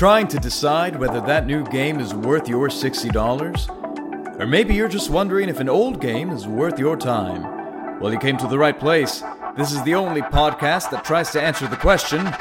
[0.00, 4.40] Trying to decide whether that new game is worth your $60?
[4.40, 8.00] Or maybe you're just wondering if an old game is worth your time.
[8.00, 9.22] Well, you came to the right place.
[9.58, 12.32] This is the only podcast that tries to answer the question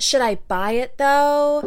[0.00, 1.60] Should I buy it though?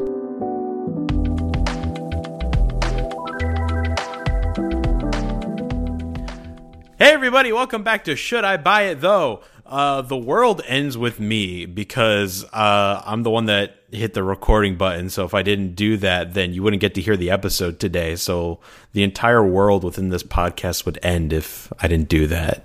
[6.99, 9.41] Hey everybody, welcome back to Should I Buy It Though?
[9.67, 14.77] Uh, the world ends with me because uh, I'm the one that hit the recording
[14.77, 15.09] button.
[15.09, 18.15] So if I didn't do that, then you wouldn't get to hear the episode today.
[18.15, 18.59] So
[18.93, 22.63] the entire world within this podcast would end if I didn't do that.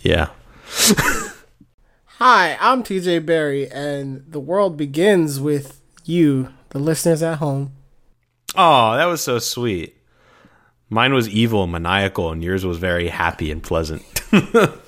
[0.00, 0.28] Yeah.
[2.18, 7.72] Hi, I'm TJ Barry, and the world begins with you, the listeners at home.
[8.54, 9.96] Oh, that was so sweet.
[10.88, 14.02] Mine was evil and maniacal, and yours was very happy and pleasant.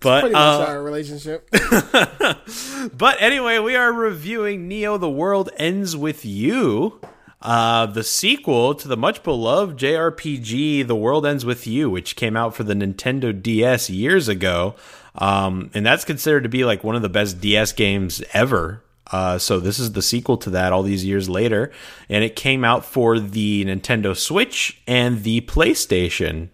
[0.00, 1.48] But Pretty much uh, our relationship.
[2.96, 7.00] but anyway, we are reviewing Neo: The World Ends with You,
[7.42, 12.36] uh, the sequel to the much beloved JRPG The World Ends with You, which came
[12.36, 14.76] out for the Nintendo DS years ago,
[15.16, 18.82] um, and that's considered to be like one of the best DS games ever.
[19.10, 21.72] Uh, so this is the sequel to that all these years later,
[22.08, 26.50] and it came out for the Nintendo Switch and the PlayStation.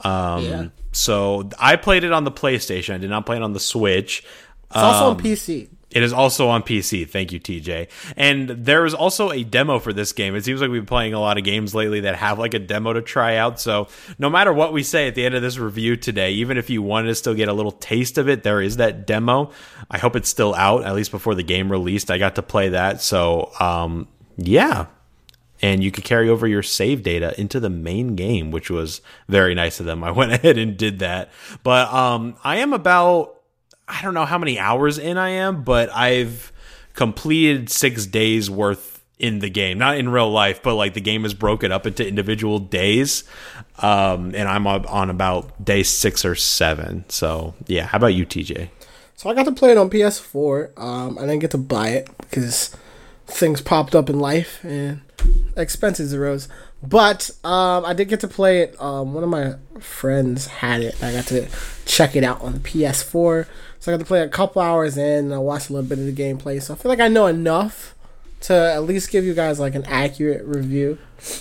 [0.00, 0.66] Um, Yeah.
[0.94, 2.94] So I played it on the PlayStation.
[2.94, 4.24] I did not play it on the Switch.
[4.68, 5.68] It's also Um, on PC.
[5.90, 7.08] It is also on PC.
[7.08, 7.86] Thank you, TJ.
[8.16, 10.34] And there is also a demo for this game.
[10.34, 12.58] It seems like we've been playing a lot of games lately that have like a
[12.58, 13.60] demo to try out.
[13.60, 13.86] So
[14.18, 16.82] no matter what we say at the end of this review today, even if you
[16.82, 19.52] wanted to still get a little taste of it, there is that demo.
[19.88, 22.10] I hope it's still out, at least before the game released.
[22.10, 23.00] I got to play that.
[23.00, 24.86] So um, yeah.
[25.64, 29.54] And you could carry over your save data into the main game, which was very
[29.54, 30.04] nice of them.
[30.04, 31.30] I went ahead and did that.
[31.62, 33.40] But um, I am about
[33.88, 36.52] I don't know how many hours in I am, but I've
[36.92, 39.78] completed six days worth in the game.
[39.78, 43.24] Not in real life, but like the game is broken up into individual days.
[43.78, 47.06] Um, and I'm on about day six or seven.
[47.08, 48.68] So yeah, how about you, TJ?
[49.16, 50.78] So I got to play it on PS4.
[50.78, 52.76] Um, I didn't get to buy it because
[53.26, 55.00] things popped up in life and
[55.56, 56.48] expenses arose.
[56.82, 58.80] But um, I did get to play it.
[58.80, 61.02] Um, one of my friends had it.
[61.02, 61.48] I got to
[61.86, 63.46] check it out on the PS4.
[63.80, 65.26] So I got to play a couple hours in.
[65.26, 66.60] And I watched a little bit of the gameplay.
[66.60, 67.94] So I feel like I know enough
[68.44, 70.98] to at least give you guys like an accurate review.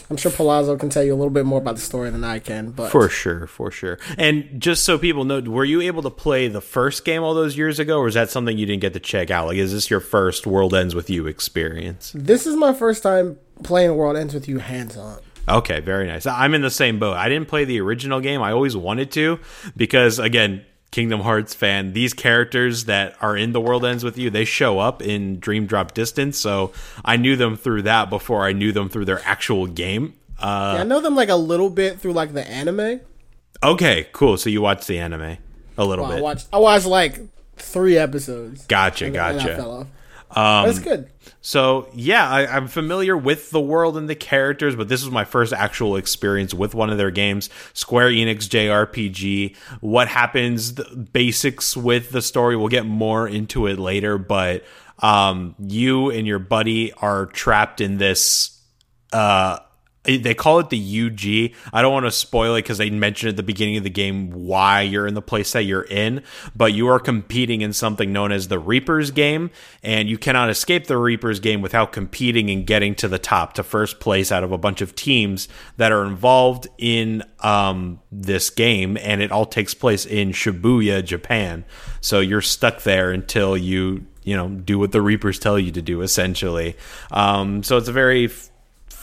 [0.09, 2.39] I'm sure Palazzo can tell you a little bit more about the story than I
[2.39, 2.71] can.
[2.71, 3.99] But For sure, for sure.
[4.17, 7.57] And just so people know, were you able to play the first game all those
[7.57, 9.47] years ago, or is that something you didn't get to check out?
[9.47, 12.13] Like, is this your first World Ends with You experience?
[12.15, 15.19] this is my first time playing World Ends with You hands on.
[15.49, 16.25] Okay, very nice.
[16.25, 17.17] I'm in the same boat.
[17.17, 18.41] I didn't play the original game.
[18.41, 19.41] I always wanted to
[19.75, 24.29] because again, Kingdom Hearts fan, these characters that are in the world ends with you,
[24.29, 26.71] they show up in Dream Drop Distance, so
[27.03, 30.13] I knew them through that before I knew them through their actual game.
[30.37, 33.01] Uh, Yeah, I know them like a little bit through like the anime.
[33.63, 34.37] okay, cool.
[34.37, 35.37] So you watched the anime
[35.79, 36.23] a little I bit.
[36.23, 37.19] watched I watched like
[37.55, 38.67] three episodes.
[38.67, 39.65] Gotcha, and I gotcha.
[39.65, 39.87] off.
[40.29, 41.09] but it's good.
[41.45, 45.25] So yeah, I, I'm familiar with the world and the characters, but this was my
[45.25, 49.57] first actual experience with one of their games, Square Enix JRPG.
[49.81, 54.63] What happens, the basics with the story, we'll get more into it later, but
[54.99, 58.61] um, you and your buddy are trapped in this.
[59.11, 59.59] Uh,
[60.03, 61.55] they call it the UG.
[61.71, 64.31] I don't want to spoil it because they mentioned at the beginning of the game
[64.31, 66.23] why you're in the place that you're in,
[66.55, 69.49] but you are competing in something known as the Reapers game,
[69.81, 73.63] and you cannot escape the Reapers game without competing and getting to the top, to
[73.63, 75.47] first place out of a bunch of teams
[75.77, 81.63] that are involved in um, this game, and it all takes place in Shibuya, Japan.
[82.01, 85.81] So you're stuck there until you you know do what the Reapers tell you to
[85.81, 86.75] do, essentially.
[87.11, 88.29] Um, so it's a very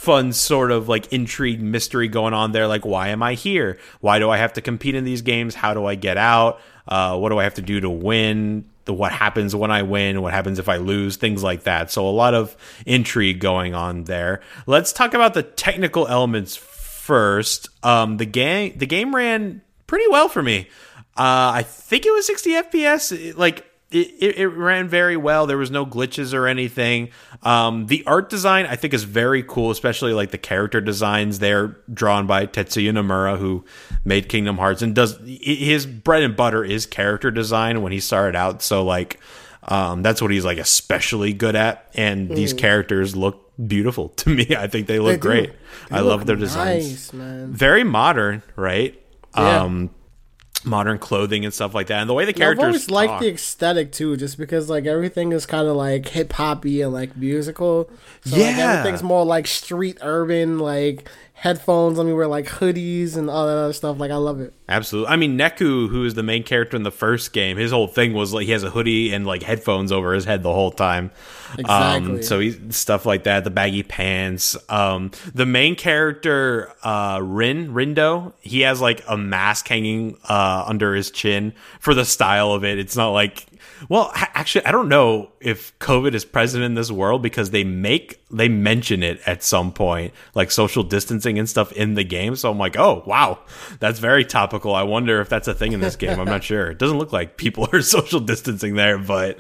[0.01, 3.79] fun sort of like intrigue mystery going on there like why am i here?
[4.01, 5.55] Why do i have to compete in these games?
[5.55, 6.59] How do i get out?
[6.89, 8.65] Uh, what do i have to do to win?
[8.87, 10.23] The what happens when i win?
[10.23, 11.17] What happens if i lose?
[11.17, 11.91] Things like that.
[11.91, 12.57] So a lot of
[12.87, 14.41] intrigue going on there.
[14.67, 17.69] Let's talk about the technical elements first.
[17.85, 20.69] Um, the game the game ran pretty well for me.
[21.15, 25.47] Uh, i think it was 60 fps like it, it, ran very well.
[25.47, 27.11] There was no glitches or anything.
[27.43, 31.41] Um, the art design I think is very cool, especially like the character designs.
[31.41, 33.65] They're drawn by Tetsuya Nomura, who
[34.05, 38.37] made Kingdom Hearts and does his bread and butter is character design when he started
[38.37, 38.63] out.
[38.63, 39.19] So like
[39.65, 41.91] um, that's what he's like especially good at.
[41.95, 44.55] And these characters look beautiful to me.
[44.57, 45.53] I think they look They great.
[45.91, 47.53] They I look love their designs man.
[47.53, 49.01] very modern, right?
[49.37, 49.63] Yeah.
[49.63, 49.91] Um,
[50.65, 53.21] modern clothing and stuff like that, and the way the characters— I've always liked talk.
[53.23, 57.17] the aesthetic too, just because like everything is kind of like hip hoppy and like
[57.17, 57.91] musical.
[58.25, 58.73] So, like, Yeah.
[58.79, 61.09] everything's more like street urban, like
[61.41, 61.97] headphones.
[61.97, 63.99] Let me wear like hoodies and all that other stuff.
[63.99, 64.53] Like I love it.
[64.69, 65.11] Absolutely.
[65.11, 68.13] I mean, Neku, who is the main character in the first game, his whole thing
[68.13, 71.11] was like he has a hoodie and like headphones over his head the whole time.
[71.59, 72.17] Exactly.
[72.17, 74.55] Um, so he's stuff like that, the baggy pants.
[74.69, 80.95] Um, the main character, uh, Rin, Rindo, he has like a mask hanging, uh, under
[80.95, 82.79] his chin for the style of it.
[82.79, 83.47] It's not like,
[83.89, 88.21] well, actually, I don't know if COVID is present in this world because they make,
[88.31, 92.37] they mention it at some point, like social distancing and stuff in the game.
[92.37, 93.41] So I'm like, oh, wow,
[93.79, 94.75] that's very topical.
[94.75, 96.19] I wonder if that's a thing in this game.
[96.19, 96.71] I'm not sure.
[96.71, 99.39] It doesn't look like people are social distancing there, but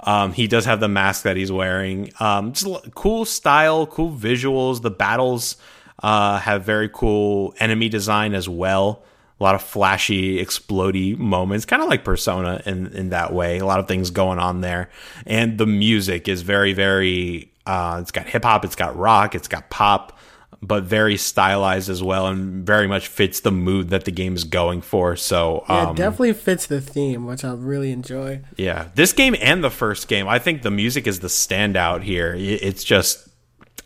[0.00, 2.12] um, he does have the mask that he's wearing.
[2.20, 4.82] Um, just cool style, cool visuals.
[4.82, 5.56] The battles
[6.02, 9.02] uh, have very cool enemy design as well.
[9.42, 13.58] A lot of flashy, explody moments, kind of like Persona in in that way.
[13.58, 14.88] A lot of things going on there,
[15.26, 17.50] and the music is very, very.
[17.66, 20.16] Uh, it's got hip hop, it's got rock, it's got pop,
[20.62, 24.44] but very stylized as well, and very much fits the mood that the game is
[24.44, 25.16] going for.
[25.16, 28.42] So, Yeah, um, it definitely fits the theme, which I really enjoy.
[28.56, 32.32] yeah, this game and the first game, I think the music is the standout here.
[32.38, 33.28] It's just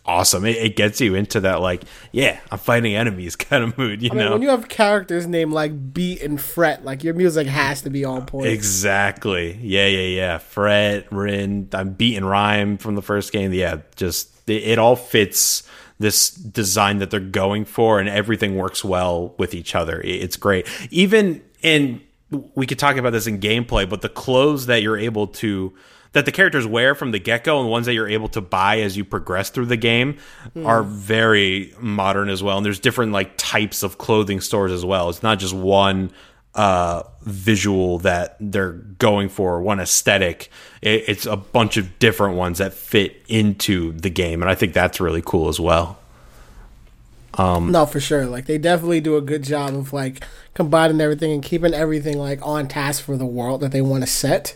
[0.05, 0.45] awesome.
[0.45, 4.01] It, it gets you into that like, yeah, I'm fighting enemies kind of mood.
[4.01, 7.13] You I mean, know, when you have characters named like Beat and Fret, like your
[7.13, 8.47] music has to be on point.
[8.47, 9.57] exactly.
[9.61, 10.37] Yeah, yeah, yeah.
[10.37, 13.51] Fret, Rin, I'm Beat and rhyme from the first game.
[13.53, 15.63] Yeah, just it, it all fits
[15.99, 19.99] this design that they're going for, and everything works well with each other.
[20.01, 20.67] It- It's great.
[20.91, 22.01] Even in
[22.55, 25.73] we could talk about this in gameplay, but the clothes that you're able to
[26.13, 28.79] that the characters wear from the get-go and the ones that you're able to buy
[28.79, 30.17] as you progress through the game
[30.63, 32.57] are very modern as well.
[32.57, 35.09] And there's different like types of clothing stores as well.
[35.09, 36.11] It's not just one
[36.55, 40.49] uh visual that they're going for one aesthetic.
[40.81, 44.41] It, it's a bunch of different ones that fit into the game.
[44.41, 45.99] And i think that's really cool as well.
[47.35, 48.25] Um, No, for sure.
[48.25, 50.23] Like they definitely do a good job of like
[50.55, 54.09] combining everything and keeping everything like on task for the world that they want to
[54.09, 54.55] set.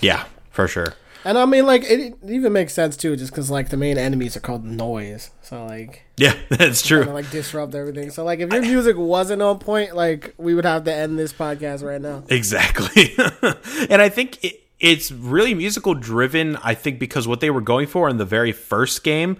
[0.00, 0.26] yeah
[0.60, 3.76] for sure And I mean, like it, even makes sense too, just because like the
[3.76, 8.10] main enemies are called noise, so like yeah that's true kind of like disrupt everything.
[8.10, 11.32] So like if your music wasn't on point, like we would have to end this
[11.34, 12.22] podcast right now.
[12.30, 13.14] Exactly.
[13.90, 17.86] and I think it, it's really musical driven, I think, because what they were going
[17.86, 19.36] for in the very first game.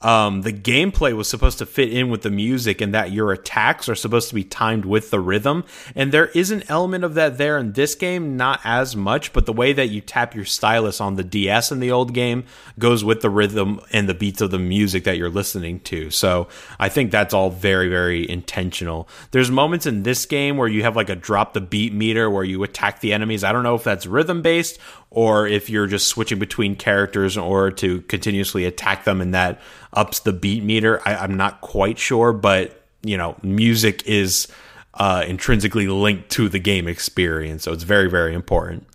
[0.00, 3.88] Um, the gameplay was supposed to fit in with the music, and that your attacks
[3.88, 5.64] are supposed to be timed with the rhythm.
[5.94, 9.46] And there is an element of that there in this game, not as much, but
[9.46, 12.44] the way that you tap your stylus on the DS in the old game
[12.78, 16.10] goes with the rhythm and the beats of the music that you're listening to.
[16.10, 16.48] So
[16.78, 19.08] I think that's all very, very intentional.
[19.30, 22.44] There's moments in this game where you have like a drop the beat meter where
[22.44, 23.42] you attack the enemies.
[23.42, 24.78] I don't know if that's rhythm based
[25.14, 29.60] or if you're just switching between characters in order to continuously attack them and that
[29.92, 31.00] ups the beat meter.
[31.06, 34.48] I, I'm not quite sure, but you know, music is
[34.94, 38.86] uh, intrinsically linked to the game experience, so it's very, very important.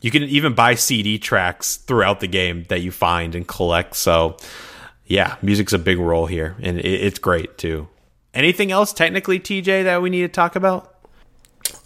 [0.00, 3.96] You can even buy CD tracks throughout the game that you find and collect.
[3.96, 4.36] So,
[5.06, 7.88] yeah, music's a big role here, and it, it's great too.
[8.32, 10.94] Anything else technically, TJ, that we need to talk about?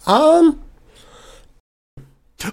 [0.05, 0.61] Um,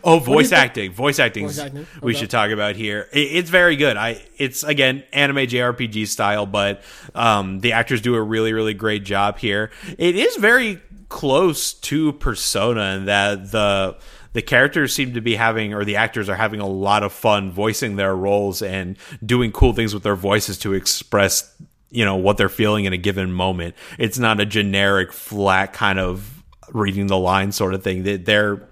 [0.06, 0.92] Oh, voice acting.
[0.92, 1.46] Voice acting.
[1.46, 3.08] Voice acting, We should talk about here.
[3.12, 3.96] It, it's very good.
[3.96, 4.22] I.
[4.38, 6.82] It's again anime JRPG style, but
[7.14, 9.70] um, the actors do a really, really great job here.
[9.98, 13.96] It is very close to Persona in that the
[14.32, 17.50] the characters seem to be having, or the actors are having a lot of fun
[17.50, 21.54] voicing their roles and doing cool things with their voices to express,
[21.90, 23.74] you know, what they're feeling in a given moment.
[23.98, 26.42] It's not a generic, flat kind of
[26.72, 28.02] reading the line sort of thing.
[28.02, 28.62] They- They're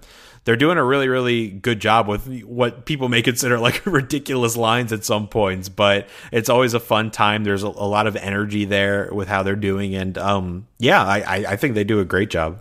[0.45, 4.93] they're doing a really really good job with what people may consider like ridiculous lines
[4.93, 8.65] at some points but it's always a fun time there's a, a lot of energy
[8.65, 12.05] there with how they're doing and um yeah I, I i think they do a
[12.05, 12.59] great job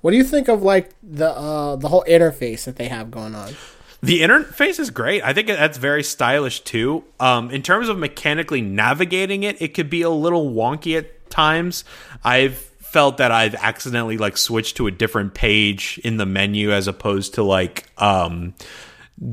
[0.00, 3.34] what do you think of like the uh the whole interface that they have going
[3.34, 3.54] on?
[4.00, 5.24] The interface is great.
[5.24, 7.02] I think that's very stylish too.
[7.18, 11.84] Um, in terms of mechanically navigating it, it could be a little wonky at times.
[12.22, 16.88] I've felt that I've accidentally like switched to a different page in the menu as
[16.88, 18.54] opposed to like um,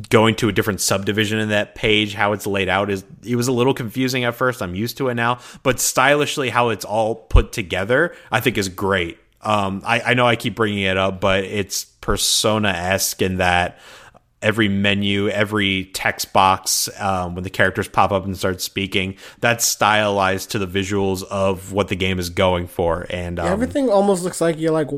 [0.09, 2.13] going to a different subdivision in that page.
[2.13, 4.61] How it's laid out is it was a little confusing at first.
[4.61, 8.69] I'm used to it now, but stylishly how it's all put together, I think is
[8.69, 9.17] great.
[9.41, 13.79] Um, I, I know I keep bringing it up, but it's persona esque in that
[14.41, 19.65] every menu, every text box, um, when the characters pop up and start speaking, that's
[19.65, 23.05] stylized to the visuals of what the game is going for.
[23.09, 24.89] And um, Everything almost looks like you're like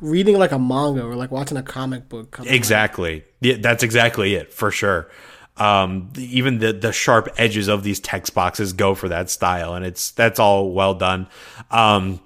[0.00, 2.30] reading like a manga or like watching a comic book.
[2.32, 3.24] Come Exactly.
[3.40, 5.10] Yeah, that's exactly it for sure.
[5.58, 9.84] Um, even the the sharp edges of these text boxes go for that style, and
[9.84, 11.28] it's that's all well done.
[11.70, 12.20] Um,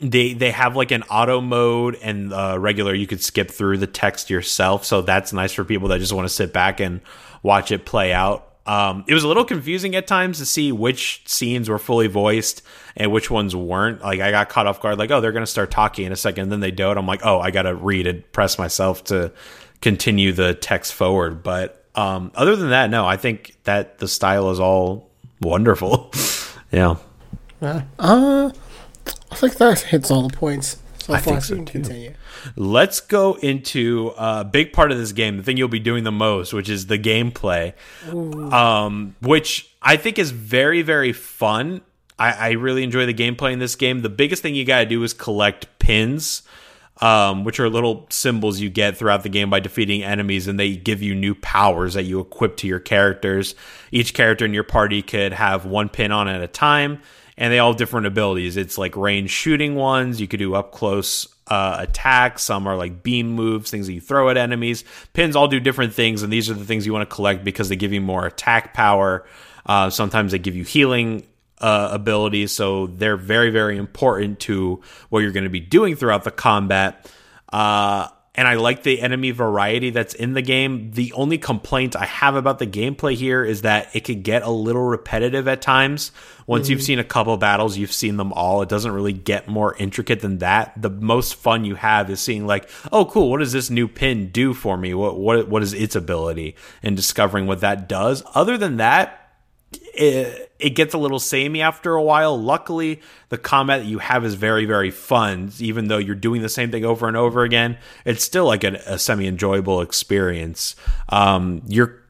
[0.00, 2.94] they they have like an auto mode and uh, regular.
[2.94, 6.26] You could skip through the text yourself, so that's nice for people that just want
[6.26, 7.00] to sit back and
[7.42, 8.46] watch it play out.
[8.66, 12.62] Um, it was a little confusing at times to see which scenes were fully voiced
[12.96, 14.00] and which ones weren't.
[14.00, 16.44] Like I got caught off guard, like oh they're gonna start talking in a second,
[16.44, 16.96] and then they don't.
[16.96, 19.32] I'm like oh I gotta read and press myself to
[19.80, 21.42] continue the text forward.
[21.42, 26.10] But um, other than that, no, I think that the style is all wonderful.
[26.72, 26.96] yeah.
[27.60, 28.50] Uh,
[29.30, 30.78] I think that hits all the points.
[31.00, 31.72] So I think so so, we can too.
[31.72, 32.14] continue.
[32.56, 36.12] Let's go into a big part of this game, the thing you'll be doing the
[36.12, 37.72] most, which is the gameplay,
[38.52, 41.80] um, which I think is very, very fun.
[42.18, 44.02] I, I really enjoy the gameplay in this game.
[44.02, 46.42] The biggest thing you got to do is collect pins,
[47.00, 50.76] um, which are little symbols you get throughout the game by defeating enemies, and they
[50.76, 53.54] give you new powers that you equip to your characters.
[53.90, 57.00] Each character in your party could have one pin on at a time,
[57.40, 58.58] and they all have different abilities.
[58.58, 60.20] It's like range shooting ones.
[60.20, 62.42] You could do up close uh, attacks.
[62.42, 64.84] Some are like beam moves, things that you throw at enemies.
[65.14, 67.70] Pins all do different things, and these are the things you want to collect because
[67.70, 69.26] they give you more attack power.
[69.64, 71.26] Uh, sometimes they give you healing
[71.58, 76.24] uh, abilities, so they're very, very important to what you're going to be doing throughout
[76.24, 77.10] the combat.
[78.40, 80.92] And I like the enemy variety that's in the game.
[80.92, 84.48] The only complaint I have about the gameplay here is that it could get a
[84.48, 86.10] little repetitive at times.
[86.46, 86.84] Once you've mm.
[86.84, 88.62] seen a couple battles, you've seen them all.
[88.62, 90.72] It doesn't really get more intricate than that.
[90.80, 94.30] The most fun you have is seeing like, oh, cool, what does this new pin
[94.30, 94.94] do for me?
[94.94, 96.56] What what what is its ability?
[96.82, 98.22] And discovering what that does.
[98.34, 99.19] Other than that,
[99.72, 102.40] it, it gets a little samey after a while.
[102.40, 105.52] Luckily, the combat that you have is very, very fun.
[105.58, 108.80] Even though you're doing the same thing over and over again, it's still like a,
[108.86, 110.76] a semi enjoyable experience.
[111.08, 112.00] Um, you're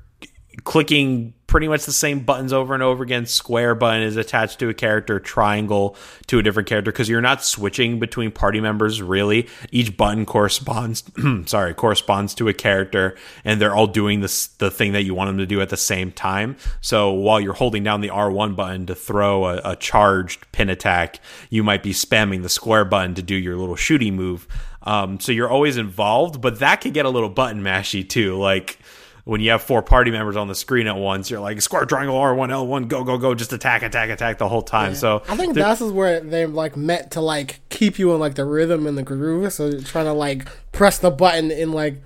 [0.64, 3.26] clicking pretty much the same buttons over and over again.
[3.26, 5.97] Square button is attached to a character, triangle
[6.28, 9.49] to a different character because you're not switching between party members really.
[9.73, 11.02] Each button corresponds
[11.47, 15.26] sorry, corresponds to a character and they're all doing this the thing that you want
[15.26, 16.57] them to do at the same time.
[16.80, 21.19] So while you're holding down the R1 button to throw a, a charged pin attack,
[21.50, 24.47] you might be spamming the square button to do your little shooty move.
[24.85, 28.38] Um, so you're always involved, but that could get a little button mashy too.
[28.38, 28.78] Like
[29.24, 32.16] when you have four party members on the screen at once, you're like square triangle
[32.16, 34.94] R1 L1 go go go just attack attack attack the whole time.
[34.94, 38.20] So I think there- that's is where they're like meant to like keep you in
[38.20, 39.52] like the rhythm and the groove.
[39.52, 41.96] So you're trying to like press the button in like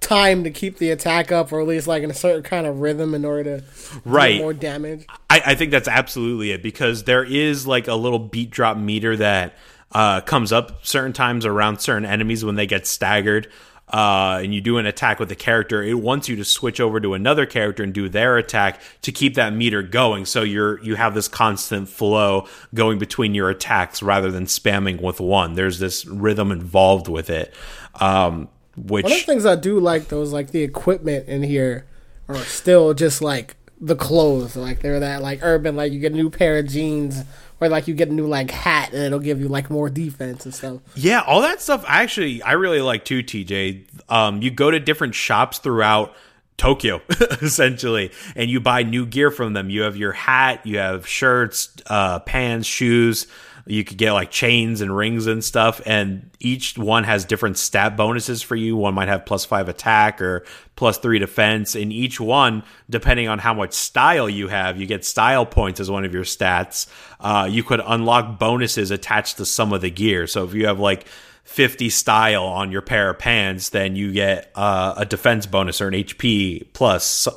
[0.00, 2.80] time to keep the attack up, or at least like in a certain kind of
[2.80, 3.64] rhythm in order to
[4.04, 4.38] Right.
[4.40, 5.06] more damage.
[5.30, 9.16] I, I think that's absolutely it because there is like a little beat drop meter
[9.18, 9.54] that
[9.92, 13.48] uh, comes up certain times around certain enemies when they get staggered.
[13.92, 16.98] Uh, and you do an attack with a character, it wants you to switch over
[16.98, 20.24] to another character and do their attack to keep that meter going.
[20.24, 25.20] So you're you have this constant flow going between your attacks rather than spamming with
[25.20, 25.54] one.
[25.56, 27.52] There's this rhythm involved with it,
[28.00, 31.42] um, which One of the things I do like though is like the equipment in
[31.42, 31.86] here
[32.28, 34.56] are still just like the clothes.
[34.56, 37.24] Like they're that like urban, like you get a new pair of jeans
[37.60, 40.46] or like you get a new like hat and it'll give you like more defense
[40.46, 40.80] and stuff.
[40.94, 43.84] Yeah, all that stuff actually I really like too, TJ.
[44.08, 46.14] Um, you go to different shops throughout
[46.56, 47.02] Tokyo,
[47.42, 49.68] essentially, and you buy new gear from them.
[49.68, 53.26] You have your hat, you have shirts, uh, pants, shoes.
[53.66, 57.96] You could get like chains and rings and stuff, and each one has different stat
[57.96, 58.76] bonuses for you.
[58.76, 63.38] One might have plus five attack or plus three defense, and each one, depending on
[63.38, 66.88] how much style you have, you get style points as one of your stats.
[67.20, 70.26] Uh, you could unlock bonuses attached to some of the gear.
[70.26, 71.06] So if you have like
[71.44, 75.88] 50 style on your pair of pants, then you get uh, a defense bonus or
[75.88, 77.28] an HP plus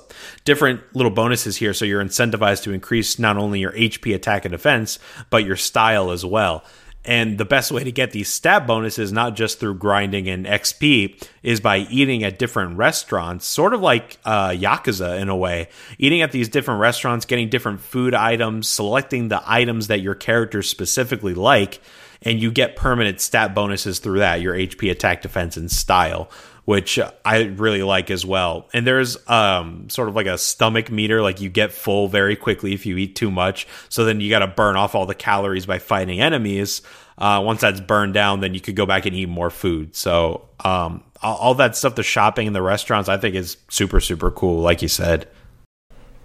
[0.46, 1.74] different little bonuses here.
[1.74, 6.12] So you're incentivized to increase not only your HP attack and defense, but your style
[6.12, 6.64] as well.
[7.06, 11.24] And the best way to get these stat bonuses, not just through grinding and XP,
[11.44, 15.70] is by eating at different restaurants, sort of like uh, Yakuza in a way.
[16.00, 20.68] Eating at these different restaurants, getting different food items, selecting the items that your characters
[20.68, 21.80] specifically like,
[22.26, 26.30] and you get permanent stat bonuses through that your HP attack defense and style
[26.66, 28.68] which I really like as well.
[28.74, 32.74] And there's um sort of like a stomach meter like you get full very quickly
[32.74, 33.68] if you eat too much.
[33.88, 36.82] So then you got to burn off all the calories by fighting enemies.
[37.18, 39.96] Uh, once that's burned down, then you could go back and eat more food.
[39.96, 44.02] So um, all, all that stuff, the shopping and the restaurants, I think is super
[44.02, 44.62] super cool.
[44.62, 45.28] Like you said.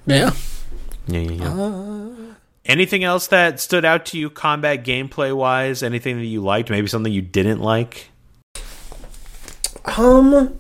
[0.07, 0.33] Yeah.
[1.07, 2.00] Yeah, yeah, yeah.
[2.71, 5.83] Anything else that stood out to you, combat gameplay wise?
[5.83, 6.71] Anything that you liked?
[6.71, 8.11] Maybe something you didn't like?
[9.97, 10.57] Um,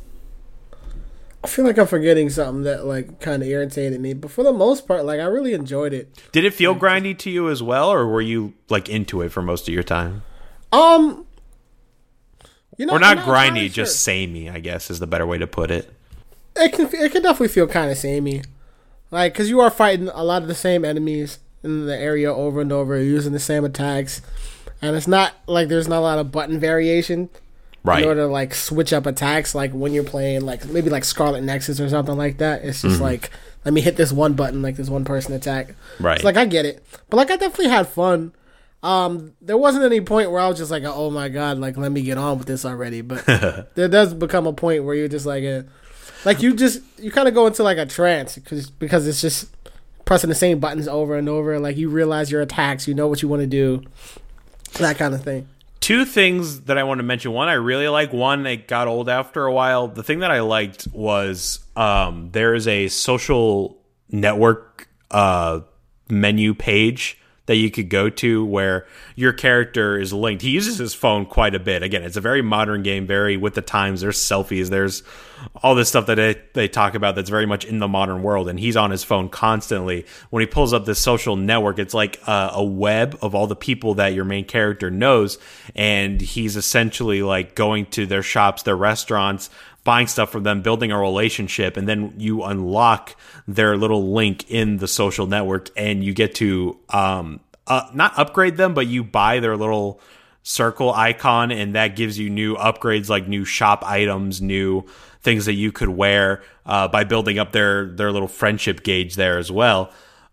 [1.44, 4.52] I feel like I'm forgetting something that like kind of irritated me, but for the
[4.52, 6.20] most part, like I really enjoyed it.
[6.32, 9.40] Did it feel grindy to you as well, or were you like into it for
[9.40, 10.22] most of your time?
[10.72, 11.28] Um,
[12.76, 14.14] you know, Or not I'm grindy, just sure.
[14.14, 15.94] samey, I guess is the better way to put it.
[16.56, 18.42] it can it can definitely feel kind of samey,
[19.12, 22.60] like because you are fighting a lot of the same enemies in the area over
[22.60, 24.22] and over, using the same attacks,
[24.82, 27.28] and it's not like there's not a lot of button variation
[27.82, 28.02] Right.
[28.02, 29.54] in order to like switch up attacks.
[29.54, 32.88] Like when you're playing like maybe like Scarlet Nexus or something like that, it's Mm-hmm.
[32.88, 33.30] just like
[33.64, 35.74] let me hit this one button, like this one person attack.
[35.98, 36.16] Right.
[36.16, 38.32] It's like I get it, but like I definitely had fun.
[38.82, 41.92] Um, there wasn't any point where I was just like, oh my god, like let
[41.92, 43.00] me get on with this already.
[43.02, 43.24] But
[43.74, 45.62] there does become a point where you're just like, uh,
[46.24, 49.48] like you just you kind of go into like a trance because because it's just
[50.10, 51.60] pressing the same buttons over and over.
[51.60, 53.84] Like you realize your attacks, you know what you want to do,
[54.80, 55.46] that kind of thing.
[55.78, 57.30] two things that I want to mention.
[57.30, 58.12] One I really like.
[58.12, 59.86] One it got old after a while.
[59.86, 63.78] The thing that I liked was um, there is a social
[64.10, 65.60] network uh,
[66.08, 70.42] menu page that you could go to where your character is linked.
[70.42, 71.82] He uses his phone quite a bit.
[71.82, 74.02] Again, it's a very modern game, very with the times.
[74.02, 74.68] There's selfies.
[74.68, 75.02] There's
[75.62, 78.48] all this stuff that they, they talk about that's very much in the modern world.
[78.48, 80.06] And he's on his phone constantly.
[80.28, 83.56] When he pulls up this social network, it's like a, a web of all the
[83.56, 85.38] people that your main character knows.
[85.74, 89.50] And he's essentially like going to their shops, their restaurants,
[89.84, 93.16] buying stuff from them, building a relationship, and then you unlock
[93.48, 98.56] their little link in the social network, and you get to um, uh, not upgrade
[98.56, 100.00] them, but you buy their little
[100.42, 104.84] circle icon, and that gives you new upgrades like new shop items, new
[105.22, 109.38] things that you could wear uh, by building up their their little friendship gauge there
[109.38, 109.92] as well.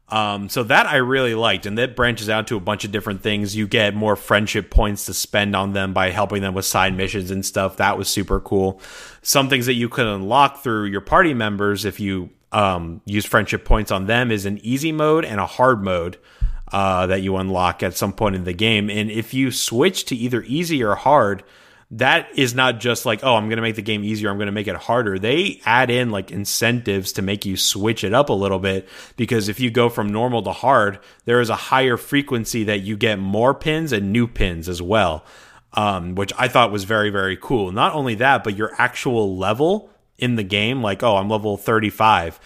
[0.09, 3.21] Um, so that I really liked, and that branches out to a bunch of different
[3.21, 3.57] things.
[3.57, 7.29] You get more friendship points to spend on them by helping them with side missions
[7.29, 7.77] and stuff.
[7.77, 8.79] That was super cool.
[9.21, 13.65] Some things that you could unlock through your party members if you um, use friendship
[13.65, 16.17] points on them is an easy mode and a hard mode
[16.71, 18.89] uh, that you unlock at some point in the game.
[18.89, 21.43] And if you switch to either easy or hard,
[21.91, 24.29] that is not just like, oh, I'm going to make the game easier.
[24.29, 25.17] I'm going to make it harder.
[25.17, 29.47] They add in like incentives to make you switch it up a little bit because
[29.47, 33.19] if you go from normal to hard, there is a higher frequency that you get
[33.19, 35.23] more pins and new pins as well,
[35.73, 37.71] um, which I thought was very, very cool.
[37.71, 42.39] Not only that, but your actual level in the game, like, oh, I'm level 35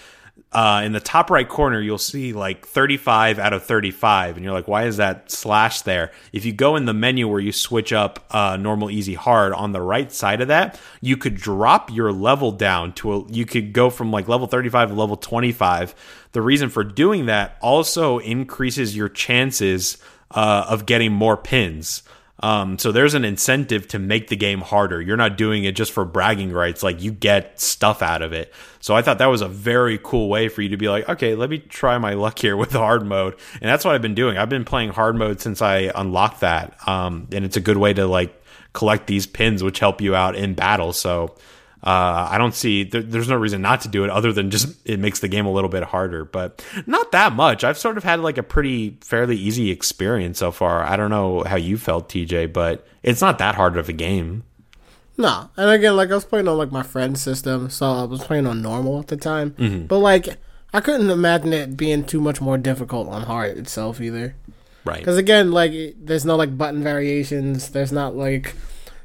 [0.54, 4.36] uh, in the top right corner, you'll see like 35 out of 35.
[4.36, 6.12] And you're like, why is that slash there?
[6.34, 9.72] If you go in the menu where you switch up uh, normal, easy, hard on
[9.72, 13.72] the right side of that, you could drop your level down to a, you could
[13.72, 15.96] go from like level 35 to level 25.
[16.34, 19.98] The reason for doing that also increases your chances
[20.32, 22.04] uh, of getting more pins.
[22.42, 25.02] Um, so there's an incentive to make the game harder.
[25.02, 26.82] You're not doing it just for bragging rights.
[26.82, 28.52] Like you get stuff out of it.
[28.80, 31.36] So I thought that was a very cool way for you to be like, okay,
[31.36, 33.36] let me try my luck here with hard mode.
[33.62, 34.38] And that's what I've been doing.
[34.38, 36.76] I've been playing hard mode since I unlocked that.
[36.88, 38.42] Um, and it's a good way to like
[38.74, 40.94] collect these pins, which help you out in battle.
[40.94, 41.36] So,
[41.84, 44.76] uh, I don't see there, there's no reason not to do it other than just
[44.86, 47.64] it makes the game a little bit harder, but not that much.
[47.64, 50.84] I've sort of had like a pretty fairly easy experience so far.
[50.84, 54.44] I don't know how you felt, TJ, but it's not that hard of a game.
[55.18, 58.24] No, and again, like I was playing on like my friend's system, so I was
[58.24, 59.52] playing on normal at the time.
[59.52, 59.86] Mm-hmm.
[59.88, 60.38] But like,
[60.74, 64.36] I couldn't imagine it being too much more difficult on hard itself either.
[64.86, 65.00] Right.
[65.00, 67.70] Because again, like, there's no like button variations.
[67.70, 68.56] There's not like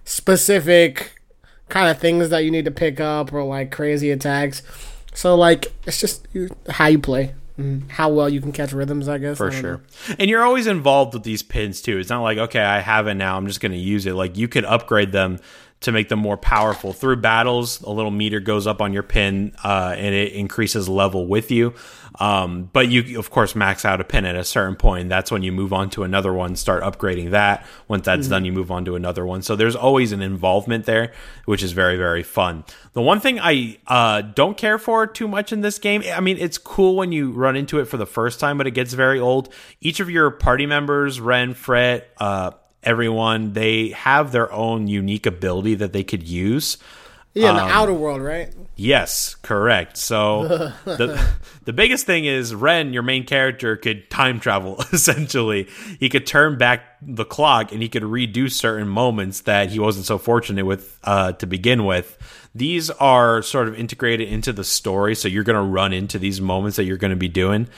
[0.05, 1.21] specific
[1.69, 4.63] kind of things that you need to pick up or like crazy attacks.
[5.15, 9.09] So like, it's just you, how you play, and how well you can catch rhythms.
[9.09, 9.73] I guess For I sure.
[9.73, 10.15] know.
[10.19, 11.99] And you're always involved with these pins too.
[11.99, 14.13] It's not like, okay, I have it now, I'm just going to use it.
[14.13, 15.39] Like you could upgrade them
[15.87, 17.81] to make them more powerful through battles.
[17.81, 21.75] A little meter goes up on your pin, uh, and it increases level with you.
[22.19, 25.09] Um, but you, of course, max out a pin at a certain point.
[25.09, 27.67] That's when you move on to another one, start upgrading that.
[27.89, 29.43] Once that's done, you move on to another one.
[29.43, 31.13] So there's always an involvement there,
[31.45, 32.65] which is very, very fun.
[32.93, 36.39] The one thing I uh, don't care for too much in this game, I mean,
[36.39, 39.21] it's cool when you run into it for the first time, but it gets very
[39.21, 39.53] old.
[39.81, 42.53] Each of your party members, Ren, Fret, uh,
[42.87, 46.79] everyone, they have their own unique ability that they could use.
[47.35, 48.51] Yeah, Um, in the outer world, right?
[48.77, 49.99] Yes, correct.
[49.99, 51.23] So the
[51.65, 55.69] the biggest thing is Ren, your main character, could time travel essentially.
[56.01, 60.07] He could turn back the clock and he could redo certain moments that he wasn't
[60.07, 62.17] so fortunate with uh, to begin with.
[62.55, 66.41] These are sort of integrated into the story, so you're going to run into these
[66.41, 67.69] moments that you're going to be doing.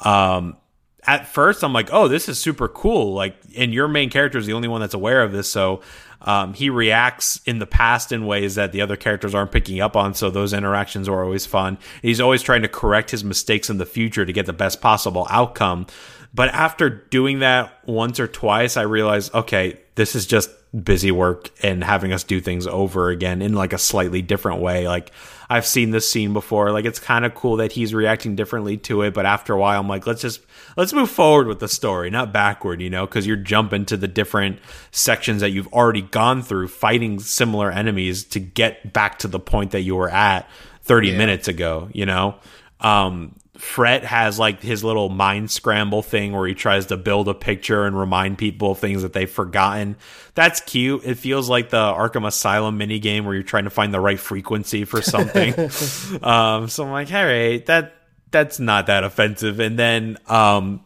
[0.00, 0.58] Um,
[1.06, 3.14] at first I'm like, oh, this is super cool.
[3.14, 5.48] Like, and your main character is the only one that's aware of this.
[5.50, 5.82] So
[6.22, 9.96] Um, he reacts in the past in ways that the other characters aren't picking up
[9.96, 11.78] on, so those interactions are always fun.
[12.02, 15.26] He's always trying to correct his mistakes in the future to get the best possible
[15.30, 15.86] outcome.
[16.34, 20.50] But after doing that once or twice, I realized, okay, this is just
[20.84, 24.88] busy work and having us do things over again in like a slightly different way.
[24.88, 25.12] Like
[25.48, 26.72] I've seen this scene before.
[26.72, 29.80] Like it's kind of cool that he's reacting differently to it, but after a while
[29.80, 30.40] I'm like, let's just
[30.76, 34.08] let's move forward with the story, not backward, you know, cuz you're jumping to the
[34.08, 34.58] different
[34.90, 39.72] sections that you've already gone through fighting similar enemies to get back to the point
[39.72, 40.48] that you were at
[40.82, 41.18] 30 yeah.
[41.18, 42.36] minutes ago, you know.
[42.80, 47.34] Um Fret has like his little mind scramble thing where he tries to build a
[47.34, 49.96] picture and remind people of things that they've forgotten.
[50.34, 51.04] That's cute.
[51.04, 54.20] It feels like the Arkham Asylum mini game where you're trying to find the right
[54.20, 55.54] frequency for something.
[56.22, 57.95] um, so I'm like, all right, that
[58.30, 59.60] that's not that offensive.
[59.60, 60.84] And then, um,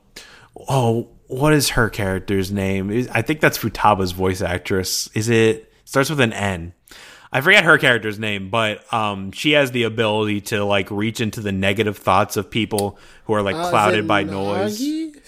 [0.68, 2.90] oh, what is her character's name?
[3.12, 5.08] I think that's Futaba's voice actress.
[5.14, 6.74] Is it starts with an N?
[7.32, 11.40] I forget her character's name, but um, she has the ability to like reach into
[11.40, 14.30] the negative thoughts of people who are like uh, clouded by Nagi?
[14.30, 14.80] noise.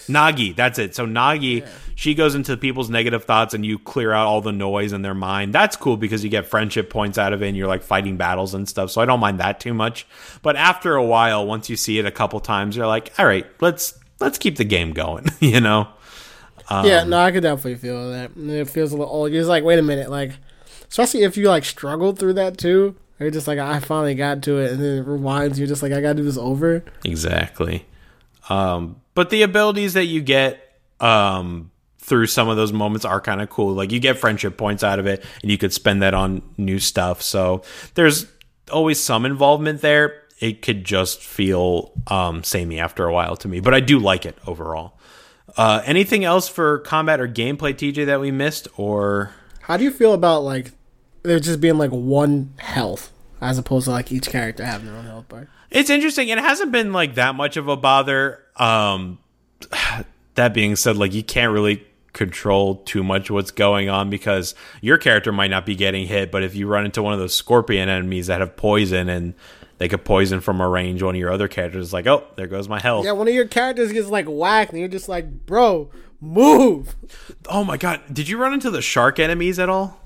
[0.08, 0.96] Nagi, that's it.
[0.96, 1.68] So Nagi, yeah.
[2.02, 5.14] She goes into people's negative thoughts, and you clear out all the noise in their
[5.14, 5.52] mind.
[5.52, 8.54] That's cool because you get friendship points out of it, and you're like fighting battles
[8.54, 8.90] and stuff.
[8.90, 10.04] So I don't mind that too much.
[10.42, 13.46] But after a while, once you see it a couple times, you're like, all right,
[13.60, 15.26] let's let's keep the game going.
[15.38, 15.86] you know?
[16.68, 18.32] Um, yeah, no, I could definitely feel that.
[18.36, 19.30] It feels a little old.
[19.30, 20.32] You're just like, wait a minute, like
[20.88, 22.96] especially if you like struggled through that too.
[23.20, 25.92] You're just like, I finally got to it, and then it rewinds you, just like,
[25.92, 26.82] I gotta do this over.
[27.04, 27.86] Exactly.
[28.48, 31.70] Um, but the abilities that you get um,
[32.02, 33.72] through some of those moments are kind of cool.
[33.72, 36.78] Like you get friendship points out of it, and you could spend that on new
[36.78, 37.22] stuff.
[37.22, 37.62] So
[37.94, 38.26] there's
[38.70, 40.22] always some involvement there.
[40.40, 44.26] It could just feel um, samey after a while to me, but I do like
[44.26, 44.98] it overall.
[45.56, 49.90] Uh, anything else for combat or gameplay, TJ, that we missed, or how do you
[49.90, 50.72] feel about like
[51.22, 55.04] there just being like one health as opposed to like each character having their own
[55.04, 55.48] health bar.
[55.70, 56.28] It's interesting.
[56.28, 58.42] It hasn't been like that much of a bother.
[58.56, 59.18] Um,
[60.34, 64.98] that being said, like you can't really control too much what's going on because your
[64.98, 67.88] character might not be getting hit, but if you run into one of those scorpion
[67.88, 69.34] enemies that have poison and
[69.78, 72.46] they could poison from a range, one of your other characters is like, oh, there
[72.46, 73.04] goes my health.
[73.04, 76.94] Yeah, one of your characters gets like whacked, and you're just like, bro, move.
[77.48, 80.01] Oh my god, did you run into the shark enemies at all?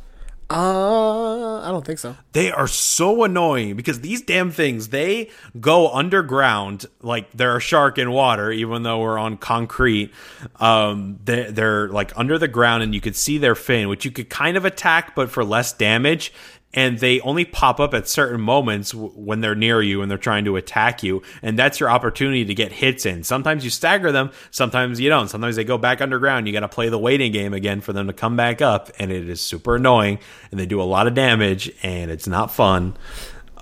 [0.49, 2.17] Uh, I don't think so.
[2.31, 7.99] They are so annoying because these damn things they go underground like they're a shark
[7.99, 10.13] in water, even though we're on concrete.
[10.61, 14.13] Um, they're, they're like under the ground, and you could see their fin, which you
[14.13, 16.33] could kind of attack, but for less damage
[16.77, 20.45] and they only pop up at certain moments when they're near you and they're trying
[20.45, 23.25] to attack you and that's your opportunity to get hits in.
[23.25, 25.29] Sometimes you stagger them sometimes you don't.
[25.29, 26.47] Sometimes they go back underground.
[26.47, 29.11] You got to play the waiting game again for them to come back up and
[29.11, 30.19] it is super annoying
[30.51, 32.97] and they do a lot of damage and it's not fun.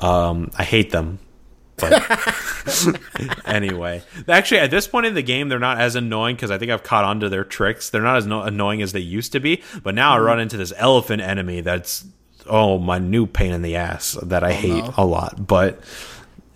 [0.00, 1.20] Um, i hate them
[1.76, 3.00] but
[3.44, 6.70] anyway, actually, at this point in the game, they're not as annoying because I think
[6.70, 7.90] I've caught on to their tricks.
[7.90, 9.62] They're not as no- annoying as they used to be.
[9.82, 12.04] But now I run into this elephant enemy that's
[12.46, 14.94] oh my new pain in the ass that I oh, hate no.
[14.96, 15.46] a lot.
[15.46, 15.80] But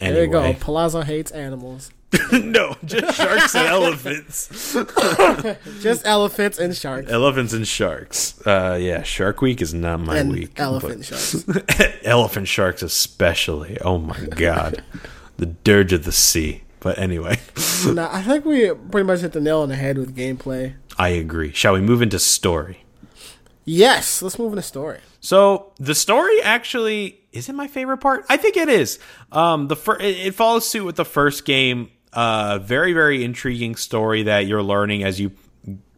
[0.01, 0.15] anyway.
[0.15, 0.55] there you go.
[0.55, 1.91] Palazzo hates animals.
[2.33, 4.75] no, just sharks and elephants.
[5.81, 7.11] just elephants and sharks.
[7.11, 8.41] Elephants and sharks.
[8.47, 10.53] Uh, yeah, Shark Week is not my and week.
[10.59, 11.45] Elephant sharks.
[12.05, 13.77] elephant sharks, especially.
[13.83, 14.83] Oh my god,
[15.37, 16.63] the dirge of the sea.
[16.81, 17.41] But anyway,
[17.87, 20.77] nah, I think we pretty much hit the nail on the head with gameplay.
[20.97, 21.53] I agree.
[21.53, 22.85] Shall we move into story?
[23.67, 25.01] Yes, let's move into story.
[25.29, 28.25] So the story actually is it my favorite part?
[28.31, 28.99] I think it is.
[29.31, 31.91] Um, the fir- it, follows suit with the first game.
[32.15, 35.33] Uh, very very intriguing story that you're learning as you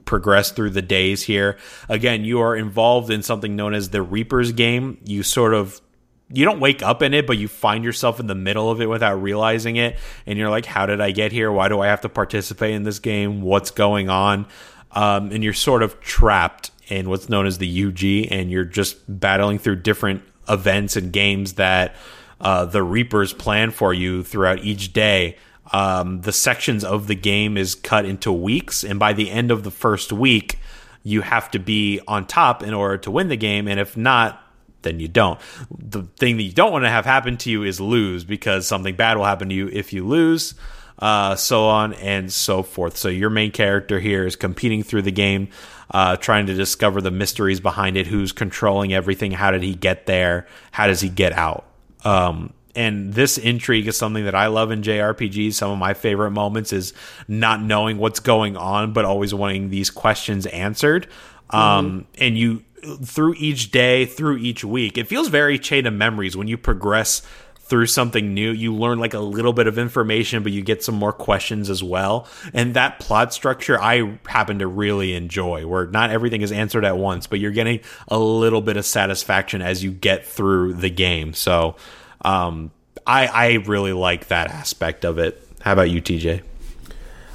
[0.05, 1.59] progress through the days here.
[1.89, 4.99] Again, you are involved in something known as the Reapers game.
[5.05, 5.81] You sort of
[6.29, 8.87] you don't wake up in it, but you find yourself in the middle of it
[8.87, 11.53] without realizing it, and you're like, "How did I get here?
[11.53, 13.43] Why do I have to participate in this game?
[13.43, 14.49] What's going on?"
[14.91, 18.99] Um, and you're sort of trapped in what's known as the UG, and you're just
[19.09, 21.95] battling through different events and games that
[22.41, 25.37] uh, the Reapers plan for you throughout each day.
[25.73, 29.63] Um, the sections of the game is cut into weeks, and by the end of
[29.63, 30.59] the first week,
[31.03, 34.43] you have to be on top in order to win the game, and if not,
[34.83, 35.39] then you don't.
[35.79, 38.97] The thing that you don't want to have happen to you is lose because something
[38.97, 40.55] bad will happen to you if you lose
[41.01, 42.97] uh, so on and so forth.
[42.97, 45.49] So your main character here is competing through the game,
[45.91, 48.07] uh, trying to discover the mysteries behind it.
[48.07, 49.33] Who's controlling everything?
[49.33, 50.47] How did he get there?
[50.73, 51.65] How does he get out?
[52.05, 55.55] Um, and this intrigue is something that I love in JRPGs.
[55.55, 56.93] Some of my favorite moments is
[57.27, 61.09] not knowing what's going on, but always wanting these questions answered.
[61.51, 62.25] Um, mm-hmm.
[62.25, 62.63] and you
[63.05, 64.97] through each day, through each week.
[64.97, 67.23] It feels very chain of memories when you progress
[67.71, 68.51] through something new.
[68.51, 71.83] You learn like a little bit of information, but you get some more questions as
[71.83, 72.27] well.
[72.53, 76.99] And that plot structure I happen to really enjoy, where not everything is answered at
[76.99, 81.33] once, but you're getting a little bit of satisfaction as you get through the game.
[81.33, 81.77] So,
[82.23, 82.73] um,
[83.07, 85.41] I I really like that aspect of it.
[85.61, 86.43] How about you, TJ?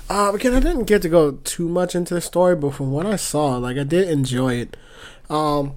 [0.09, 3.05] Uh, again, I didn't get to go too much into the story, but from what
[3.05, 4.77] I saw, like I did enjoy it.
[5.29, 5.75] Um,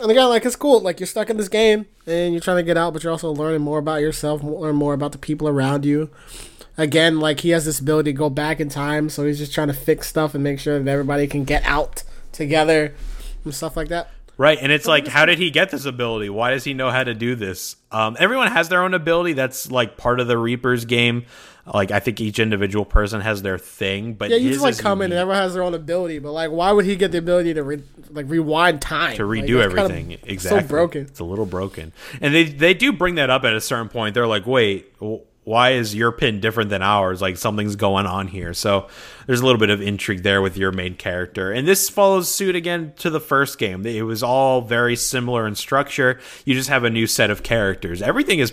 [0.00, 0.80] and again, like it's cool.
[0.80, 3.30] Like you're stuck in this game and you're trying to get out, but you're also
[3.30, 6.10] learning more about yourself, learn more about the people around you.
[6.76, 9.68] Again, like he has this ability to go back in time, so he's just trying
[9.68, 12.94] to fix stuff and make sure that everybody can get out together
[13.44, 14.10] and stuff like that.
[14.36, 16.30] Right, and it's like, how did he get this ability?
[16.30, 17.74] Why does he know how to do this?
[17.90, 19.32] Um, everyone has their own ability.
[19.32, 21.26] That's like part of the Reaper's game.
[21.74, 25.02] Like, I think each individual person has their thing, but Yeah, you just like come
[25.02, 27.54] in and everyone has their own ability, but like, why would he get the ability
[27.54, 30.18] to re- like rewind time to Like, redo kind of everything.
[30.24, 31.02] exactly, So broken.
[31.02, 34.14] It's a little broken, and they they do bring that up at a certain point.
[34.14, 34.92] They're like, wait.
[35.44, 37.22] Why is your pin different than ours?
[37.22, 38.52] Like something's going on here.
[38.52, 38.86] So
[39.26, 41.50] there's a little bit of intrigue there with your main character.
[41.50, 43.86] And this follows suit again to the first game.
[43.86, 46.20] It was all very similar in structure.
[46.44, 48.02] You just have a new set of characters.
[48.02, 48.52] Everything is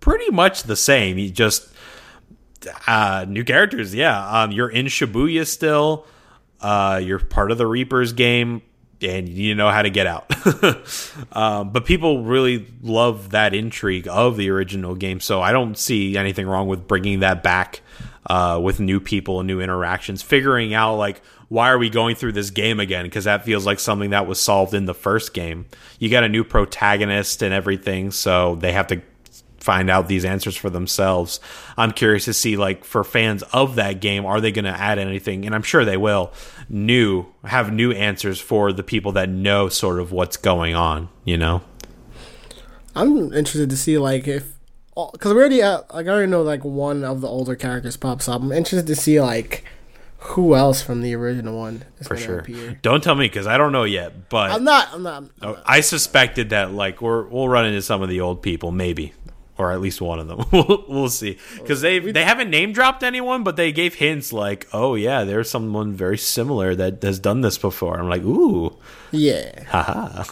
[0.00, 1.16] pretty much the same.
[1.16, 1.68] You just
[2.86, 4.42] uh new characters yeah.
[4.42, 6.06] Um you're in shibuya still.
[6.60, 8.62] Uh you're part of the reapers game
[9.00, 10.30] and you need to know how to get out.
[11.32, 16.16] Um but people really love that intrigue of the original game so i don't see
[16.16, 17.80] anything wrong with bringing that back
[18.26, 21.22] uh with new people and new interactions figuring out like
[21.52, 23.04] why are we going through this game again?
[23.04, 25.66] Because that feels like something that was solved in the first game.
[25.98, 29.02] You got a new protagonist and everything so they have to
[29.62, 31.40] find out these answers for themselves.
[31.76, 34.98] I'm curious to see, like, for fans of that game, are they going to add
[34.98, 35.46] anything?
[35.46, 36.32] And I'm sure they will.
[36.68, 41.08] New, have new answers for the people that know sort of what's going on.
[41.24, 41.62] You know?
[42.94, 44.52] I'm interested to see like if
[44.94, 48.28] because we already uh, like I already know like one of the older characters pops
[48.28, 48.42] up.
[48.42, 49.64] I'm interested to see like
[50.18, 52.40] who else from the original one is For sure.
[52.40, 52.78] appear.
[52.82, 54.28] Don't tell me because I don't know yet.
[54.28, 54.88] But I'm not.
[54.92, 55.24] I'm not.
[55.40, 59.14] Oh, I suspected that like we're we'll run into some of the old people, maybe,
[59.58, 60.44] or at least one of them.
[60.52, 64.66] we'll, we'll see because they they haven't name dropped anyone, but they gave hints like,
[64.72, 67.98] oh yeah, there's someone very similar that has done this before.
[67.98, 68.76] I'm like, ooh,
[69.10, 69.64] Yeah.
[69.68, 70.24] haha.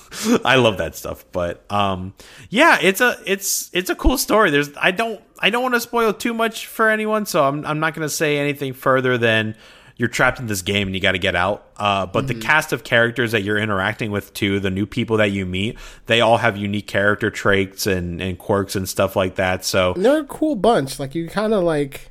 [0.45, 1.25] I love that stuff.
[1.33, 2.15] But um,
[2.49, 4.51] yeah, it's a it's it's a cool story.
[4.51, 7.81] There's I don't I don't want to spoil too much for anyone, so I'm I'm
[7.81, 9.55] not going to say anything further than
[10.01, 11.67] you're trapped in this game and you got to get out.
[11.77, 15.31] Uh, but the cast of characters that you're interacting with too, the new people that
[15.31, 19.63] you meet, they all have unique character traits and, and quirks and stuff like that.
[19.63, 20.99] So And they're a cool bunch.
[20.99, 22.11] Like you kind of like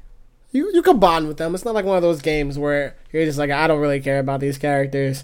[0.52, 1.56] you you can bond with them.
[1.56, 4.20] It's not like one of those games where you're just like I don't really care
[4.20, 5.24] about these characters.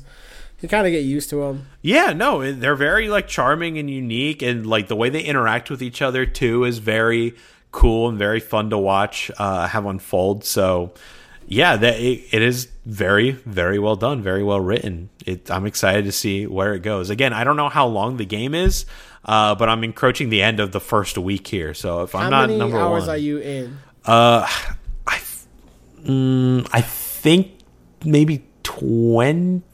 [0.59, 1.67] You kind of get used to them.
[1.83, 5.83] Yeah, no, they're very like charming and unique, and like the way they interact with
[5.83, 7.35] each other too is very
[7.71, 10.43] cool and very fun to watch uh, have unfold.
[10.45, 10.95] So,
[11.47, 15.09] yeah, that it, it is very very well done, very well written.
[15.25, 17.09] It, I'm excited to see where it goes.
[17.09, 18.85] Again, I don't know how long the game is,
[19.23, 21.73] uh, but I'm encroaching the end of the first week here.
[21.73, 23.77] So if I'm How not many hours are you in?
[24.05, 24.47] uh,
[25.07, 25.19] I,
[26.03, 27.51] mm, I think
[28.03, 29.65] maybe twenty.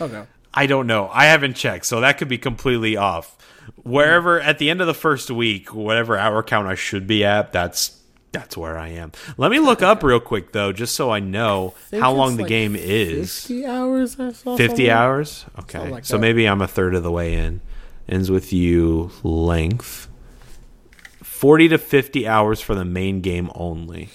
[0.00, 0.24] Okay.
[0.56, 1.08] I don't know.
[1.12, 3.36] I haven't checked, so that could be completely off.
[3.82, 7.52] Wherever at the end of the first week, whatever hour count I should be at,
[7.52, 8.00] that's
[8.34, 9.12] that's where I am.
[9.38, 12.42] Let me look up real quick though, just so I know think how long the
[12.42, 13.40] like game is.
[13.46, 14.56] Fifty hours or so.
[14.56, 15.46] 50 hours?
[15.60, 15.88] Okay.
[15.90, 16.20] Like so that.
[16.20, 17.60] maybe I'm a third of the way in.
[18.08, 20.08] Ends with you length.
[21.22, 24.10] 40 to 50 hours for the main game only.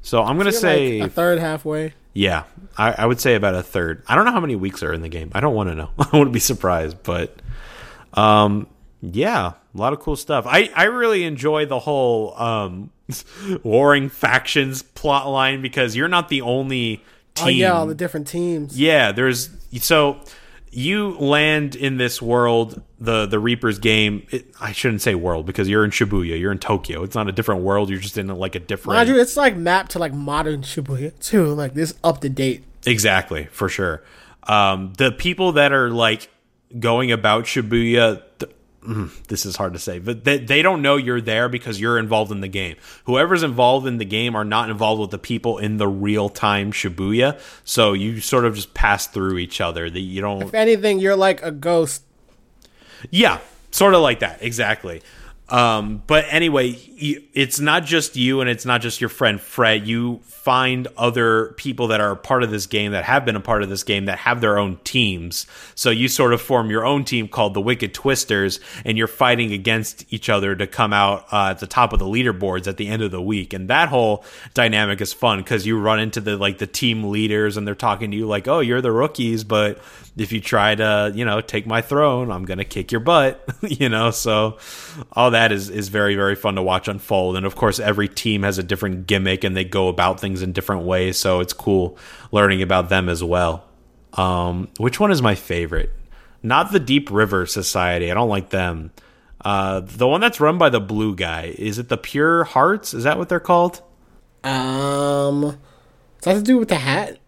[0.00, 1.94] So I'm going to say a third halfway.
[2.12, 2.44] yeah,
[2.76, 4.02] I, I would say about a third.
[4.08, 5.30] I don't know how many weeks are in the game.
[5.34, 5.90] I don't want to know.
[5.98, 7.36] I wouldn't be surprised, but
[8.14, 8.66] um,
[9.00, 10.46] yeah, a lot of cool stuff.
[10.46, 12.90] I I really enjoy the whole um
[13.62, 16.96] warring factions plot line because you're not the only
[17.34, 17.46] team.
[17.46, 18.78] Oh yeah, all the different teams.
[18.78, 20.20] Yeah, there's so
[20.70, 24.26] you land in this world, the the Reaper's game.
[24.30, 27.02] It, I shouldn't say world because you're in Shibuya, you're in Tokyo.
[27.02, 27.90] It's not a different world.
[27.90, 28.96] You're just in like a different.
[28.96, 31.46] Mind you, it's like mapped to like modern Shibuya too.
[31.54, 32.64] Like this up to date.
[32.86, 34.02] Exactly, for sure.
[34.44, 36.28] Um, the people that are like
[36.78, 38.22] going about Shibuya,
[38.86, 41.98] mm, this is hard to say, but they, they don't know you're there because you're
[41.98, 42.76] involved in the game.
[43.04, 46.72] Whoever's involved in the game are not involved with the people in the real time
[46.72, 49.88] Shibuya, so you sort of just pass through each other.
[49.88, 52.02] That you don't If anything, you're like a ghost.
[53.10, 53.38] Yeah,
[53.70, 54.42] sort of like that.
[54.42, 55.02] Exactly.
[55.48, 56.70] Um, but anyway,
[57.34, 59.84] it's not just you and it's not just your friend Fret.
[59.84, 63.40] You find other people that are a part of this game that have been a
[63.40, 65.46] part of this game that have their own teams.
[65.74, 69.52] So you sort of form your own team called the Wicked Twisters, and you're fighting
[69.52, 72.88] against each other to come out uh, at the top of the leaderboards at the
[72.88, 73.52] end of the week.
[73.52, 74.24] And that whole
[74.54, 78.10] dynamic is fun because you run into the like the team leaders and they're talking
[78.12, 79.82] to you like, "Oh, you're the rookies, but
[80.16, 83.88] if you try to, you know, take my throne, I'm gonna kick your butt." you
[83.88, 84.58] know, so
[85.12, 87.36] all that is is very very fun to watch unfold.
[87.36, 90.52] And of course, every team has a different gimmick and they go about things in
[90.52, 91.18] different ways.
[91.18, 91.98] So it's cool
[92.30, 93.64] learning about them as well.
[94.14, 95.90] Um, which one is my favorite?
[96.42, 98.10] Not the Deep River Society.
[98.10, 98.92] I don't like them.
[99.44, 101.54] Uh, the one that's run by the blue guy.
[101.58, 102.94] Is it the Pure Hearts?
[102.94, 103.82] Is that what they're called?
[104.44, 105.58] Um,
[106.20, 107.18] does that have to do with the hat?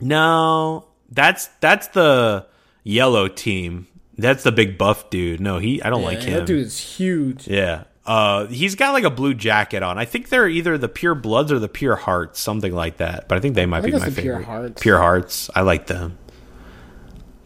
[0.00, 2.46] No, that's that's the
[2.84, 3.86] yellow team.
[4.18, 5.40] That's the big buff dude.
[5.40, 5.82] No, he.
[5.82, 6.34] I don't like him.
[6.34, 7.46] That dude is huge.
[7.46, 7.84] Yeah.
[8.06, 9.98] Uh, he's got like a blue jacket on.
[9.98, 13.26] I think they're either the Pure Bloods or the Pure Hearts, something like that.
[13.28, 14.44] But I think they might think be my the Pure favorite.
[14.46, 14.82] Hearts.
[14.82, 15.50] Pure Hearts.
[15.54, 16.16] I like them.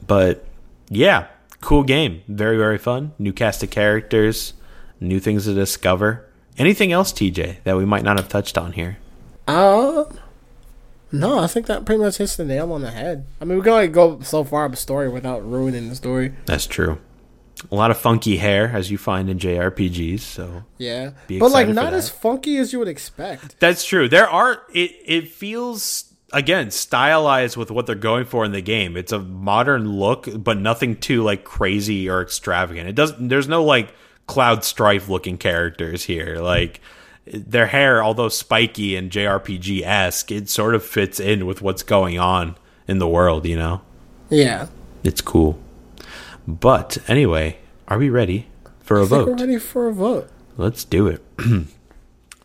[0.06, 0.44] But
[0.90, 1.28] yeah,
[1.60, 2.22] cool game.
[2.28, 3.12] Very very fun.
[3.18, 4.52] New cast of characters,
[5.00, 6.26] new things to discover.
[6.58, 8.98] Anything else, TJ, that we might not have touched on here?
[9.48, 10.18] Um,
[11.12, 13.26] no, I think that pretty much hits the nail on the head.
[13.40, 16.34] I mean, we can only go so far of a story without ruining the story.
[16.46, 16.98] That's true.
[17.70, 20.20] A lot of funky hair, as you find in JRPGs.
[20.20, 23.60] So Yeah, but like not as funky as you would expect.
[23.60, 24.08] That's true.
[24.08, 28.96] There are it it feels again stylized with what they're going for in the game.
[28.96, 32.88] It's a modern look, but nothing too like crazy or extravagant.
[32.88, 33.92] It doesn't there's no like
[34.26, 36.36] Cloud Strife looking characters here.
[36.36, 36.80] Like
[37.26, 42.18] their hair, although spiky and JRPG esque, it sort of fits in with what's going
[42.18, 42.56] on
[42.88, 43.82] in the world, you know?
[44.28, 44.66] Yeah,
[45.04, 45.58] It's cool.
[46.46, 48.46] But anyway, are we ready
[48.80, 49.40] for a I think we're vote?
[49.40, 50.30] ready for a vote.
[50.56, 51.22] Let's do it.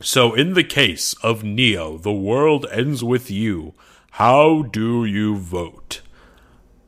[0.02, 3.74] so, in the case of Neo, the world ends with you.
[4.12, 6.02] How do you vote?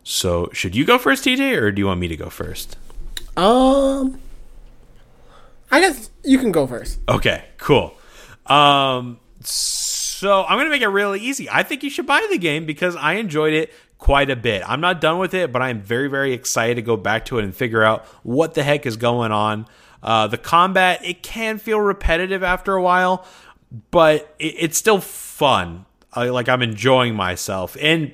[0.04, 2.78] So, should you go first, TJ, or do you want me to go first?
[3.36, 4.20] Um,
[5.72, 7.00] I guess you can go first.
[7.08, 7.96] Okay, cool.
[8.46, 11.50] Um, so I'm gonna make it really easy.
[11.50, 14.64] I think you should buy the game because I enjoyed it quite a bit.
[14.68, 17.44] I'm not done with it, but I'm very, very excited to go back to it
[17.44, 19.66] and figure out what the heck is going on.
[20.04, 23.26] Uh, the combat it can feel repetitive after a while,
[23.92, 25.86] but it, it's still fun.
[26.14, 28.14] I, like I'm enjoying myself and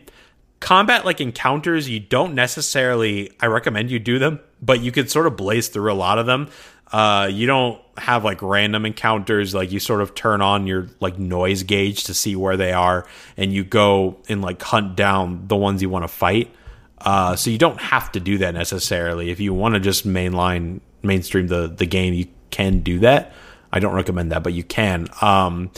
[0.60, 5.28] combat like encounters you don't necessarily i recommend you do them but you could sort
[5.28, 6.50] of blaze through a lot of them
[6.94, 9.56] uh, you don't have like random encounters.
[9.56, 13.08] Like you sort of turn on your like noise gauge to see where they are
[13.36, 16.54] and you go and like hunt down the ones you want to fight.
[17.00, 19.32] Uh, so you don't have to do that necessarily.
[19.32, 23.34] If you want to just mainline mainstream the the game you can do that.
[23.72, 25.08] I don't recommend that but you can.
[25.20, 25.72] Um,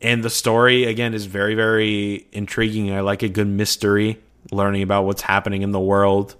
[0.00, 2.92] and the story again is very very intriguing.
[2.92, 4.20] I like a good mystery
[4.52, 6.36] learning about what's happening in the world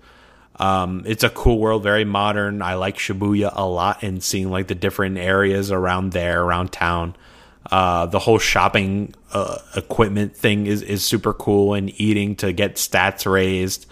[0.56, 4.66] um, it's a cool world very modern i like shibuya a lot and seeing like
[4.68, 7.14] the different areas around there around town
[7.70, 12.76] uh, the whole shopping uh, equipment thing is, is super cool and eating to get
[12.76, 13.86] stats raised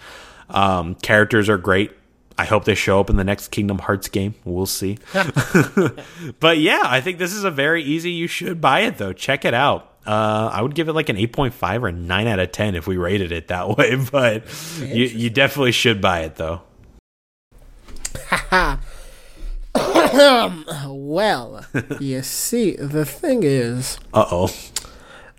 [0.49, 1.91] um, characters are great
[2.37, 4.97] i hope they show up in the next kingdom hearts game we'll see
[6.39, 8.11] but yeah, I think this is a very easy.
[8.11, 9.13] You should buy it though.
[9.13, 9.92] Check it out.
[10.05, 12.75] Uh, I would give it like an eight point five or nine out of ten
[12.75, 13.95] if we rated it that way.
[13.95, 14.43] But
[14.79, 16.61] you you definitely should buy it though.
[20.87, 21.65] well,
[21.99, 24.53] you see, the thing is, Uh oh.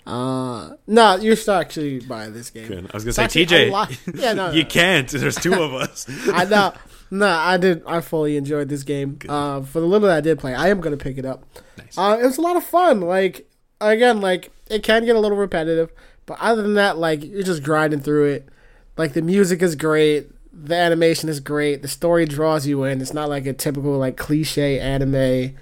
[0.07, 2.89] uh, no, you should actually buy this game.
[2.91, 4.15] I was gonna It's say TJ.
[4.21, 5.09] Yeah, no, you can't.
[5.09, 6.07] There's two of us.
[6.33, 6.73] I know.
[7.11, 7.83] No, I did.
[7.87, 9.19] I fully enjoyed this game.
[9.29, 11.45] Uh, for the little that I did play, I am gonna pick it up.
[11.79, 11.97] Nice.
[11.97, 13.01] Uh, it was a lot of fun.
[13.03, 13.49] Like
[13.81, 15.93] again, like it can get a little repetitive,
[16.27, 18.49] but other than that, like you're just grinding through it.
[18.97, 23.01] Like the music is great, the animation is great, the story draws you in.
[23.01, 25.57] It's not like a typical like cliche anime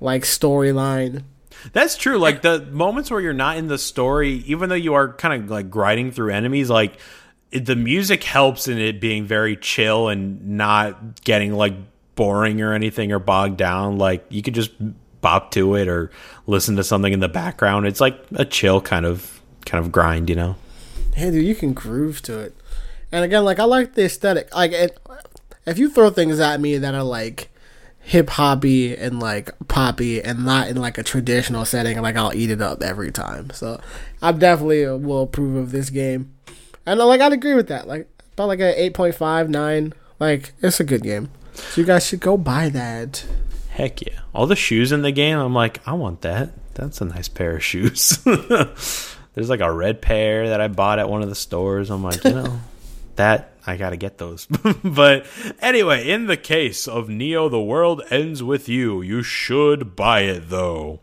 [0.00, 1.24] like storyline.
[1.72, 2.18] That's true.
[2.18, 5.50] Like the moments where you're not in the story, even though you are kind of
[5.50, 6.98] like grinding through enemies, like
[7.50, 11.74] the music helps in it being very chill and not getting like
[12.14, 13.98] boring or anything or bogged down.
[13.98, 14.72] Like you could just
[15.26, 16.08] bop to it or
[16.46, 17.84] listen to something in the background.
[17.84, 20.54] It's like a chill kind of kind of grind, you know.
[21.16, 22.56] Hey, dude, you can groove to it.
[23.10, 24.54] And again, like I like the aesthetic.
[24.54, 25.00] Like, it,
[25.66, 27.48] if you throw things at me that are like
[27.98, 32.52] hip hoppy and like poppy and not in like a traditional setting, like I'll eat
[32.52, 33.50] it up every time.
[33.50, 33.80] So
[34.22, 36.34] I definitely will approve of this game.
[36.86, 37.88] And like I'd agree with that.
[37.88, 39.92] Like about like a 8.5, 9.
[40.20, 41.30] Like it's a good game.
[41.52, 43.26] So you guys should go buy that.
[43.76, 44.20] Heck yeah.
[44.34, 46.48] All the shoes in the game, I'm like, I want that.
[46.72, 48.16] That's a nice pair of shoes.
[48.24, 51.90] There's like a red pair that I bought at one of the stores.
[51.90, 52.58] I'm like, you know,
[53.16, 54.46] that I gotta get those.
[54.84, 55.26] but
[55.60, 59.02] anyway, in the case of Neo, the world ends with you.
[59.02, 61.00] You should buy it though.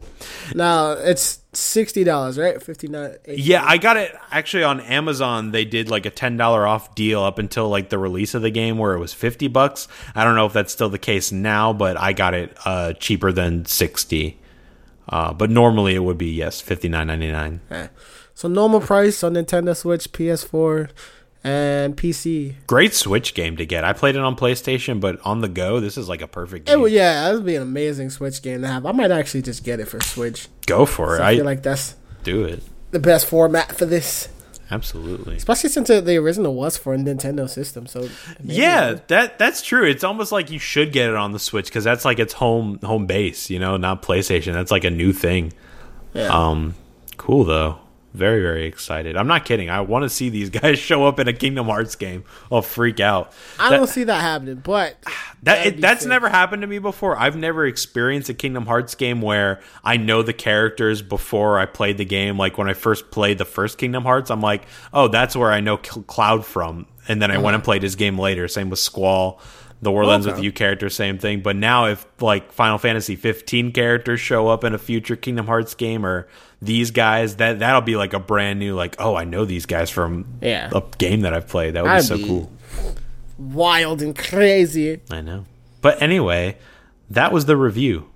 [0.55, 2.61] Now it's sixty dollars, right?
[2.61, 3.17] Fifty nine.
[3.27, 5.51] Yeah, I got it actually on Amazon.
[5.51, 8.51] They did like a ten dollar off deal up until like the release of the
[8.51, 9.87] game, where it was fifty bucks.
[10.15, 13.31] I don't know if that's still the case now, but I got it uh, cheaper
[13.31, 14.39] than sixty.
[15.09, 17.59] Uh, but normally it would be yes, fifty nine ninety nine.
[18.33, 20.89] So normal price on Nintendo Switch, PS4,
[21.43, 22.55] and PC.
[22.67, 23.83] Great Switch game to get.
[23.83, 26.79] I played it on PlayStation, but on the go, this is like a perfect game.
[26.81, 28.85] would, yeah, that would be an amazing Switch game to have.
[28.85, 30.47] I might actually just get it for Switch.
[30.65, 31.21] Go for it.
[31.21, 32.63] I I feel like that's do it.
[32.91, 34.29] the best format for this,
[34.71, 35.35] Absolutely.
[35.35, 37.85] especially since the the original was for a Nintendo system.
[37.87, 38.07] So
[38.41, 39.85] Yeah, that that's true.
[39.85, 42.79] It's almost like you should get it on the Switch because that's like its home
[42.83, 44.53] home base, you know, not PlayStation.
[44.53, 45.51] That's like a new thing.
[46.13, 46.27] yeah.
[46.27, 46.75] Um,
[47.17, 47.79] cool though.
[48.13, 49.17] Very very excited.
[49.17, 49.69] I'm not kidding.
[49.69, 52.23] I want to see these guys show up in a Kingdom Hearts game.
[52.51, 53.33] I'll freak out.
[53.59, 54.97] I That- don't see that happening, but
[55.43, 56.09] That it, that's sick.
[56.09, 57.17] never happened to me before.
[57.19, 61.97] I've never experienced a Kingdom Hearts game where I know the characters before I played
[61.97, 62.37] the game.
[62.37, 65.59] Like when I first played the first Kingdom Hearts, I'm like, oh, that's where I
[65.59, 66.85] know Cloud from.
[67.09, 67.55] And then I went uh-huh.
[67.55, 68.47] and played his game later.
[68.47, 69.41] Same with Squall.
[69.83, 71.41] The World Ends with You character, same thing.
[71.41, 75.75] But now, if like Final Fantasy 15 characters show up in a future Kingdom Hearts
[75.75, 76.27] game, or
[76.61, 79.89] these guys, that that'll be like a brand new, like, oh, I know these guys
[79.89, 80.69] from Yeah.
[80.73, 81.73] a game that I've played.
[81.75, 82.51] That would I'd be so be- cool.
[83.37, 84.99] wild and crazy.
[85.11, 85.45] I know.
[85.81, 86.57] But anyway,
[87.09, 88.07] that was the review.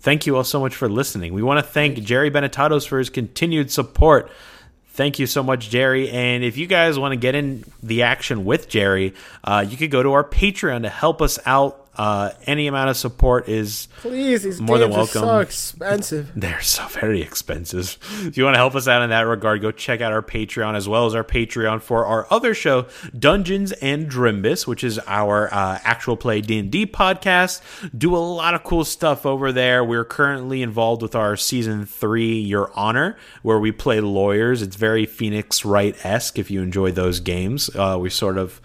[0.00, 1.32] Thank you all so much for listening.
[1.32, 4.28] We want to thank Jerry Benetatos for his continued support.
[4.94, 6.10] Thank you so much, Jerry.
[6.10, 9.90] And if you guys want to get in the action with Jerry, uh, you could
[9.90, 11.81] go to our Patreon to help us out.
[11.94, 16.32] Uh, any amount of support is Please, these More than are so expensive.
[16.36, 17.98] they're so very expensive.
[18.22, 20.74] If you want to help us out in that regard, go check out our Patreon
[20.74, 22.86] as well as our Patreon for our other show,
[23.18, 27.60] Dungeons and Drimbus, which is our uh, actual play D and D podcast.
[27.96, 29.84] Do a lot of cool stuff over there.
[29.84, 34.62] We're currently involved with our season three, Your Honor, where we play lawyers.
[34.62, 36.38] It's very Phoenix Wright esque.
[36.38, 38.62] If you enjoy those games, uh, we sort of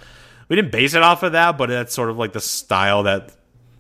[0.49, 3.31] we didn't base it off of that, but that's sort of like the style that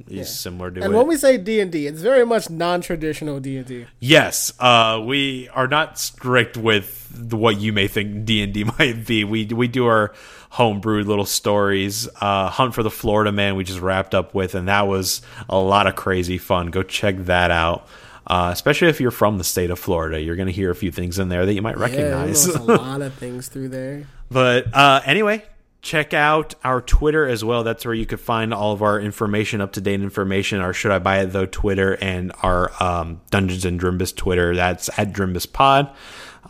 [0.07, 0.95] is similar to And it.
[0.97, 3.85] when we say D and D, it's very much non-traditional D and D.
[3.99, 8.63] Yes, uh, we are not strict with the- what you may think D and D
[8.79, 9.23] might be.
[9.23, 10.13] We we do our
[10.53, 12.07] homebrewed little stories.
[12.21, 15.57] Uh, Hunt for the Florida Man we just wrapped up with, and that was a
[15.57, 16.67] lot of crazy fun.
[16.67, 17.87] Go check that out.
[18.27, 20.91] Uh, especially if you're from the state of Florida, you're going to hear a few
[20.91, 22.43] things in there that you might recognize.
[22.45, 24.05] there's a lot of things through there.
[24.29, 25.45] But uh, anyway,
[25.81, 27.63] check out our Twitter as well.
[27.63, 30.59] That's where you could find all of our information, up to date information.
[30.59, 34.55] Our Should I Buy It Though Twitter and our um, Dungeons and Drimbus Twitter.
[34.55, 35.89] That's at Drimbus Pod.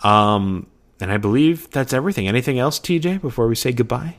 [0.03, 0.67] Um,
[0.99, 2.27] and I believe that's everything.
[2.27, 4.15] Anything else, TJ, before we say goodbye?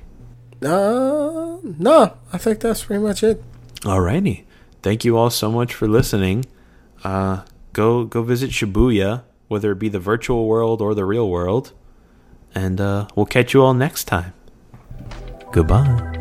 [0.63, 3.43] Uh, no, I think that's pretty much it.
[3.81, 4.45] Alrighty.
[4.83, 6.45] Thank you all so much for listening.
[7.05, 7.43] Uh,
[7.73, 11.73] go go visit Shibuya, whether it be the virtual world or the real world.
[12.55, 14.33] And uh, we'll catch you all next time.
[15.59, 16.18] Goodbye.